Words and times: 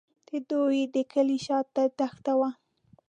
د 0.27 0.29
دوی 0.49 0.79
د 0.93 0.95
کلي 1.13 1.37
شاته 1.45 1.83
دښته 1.99 2.33
وه. 2.39 2.49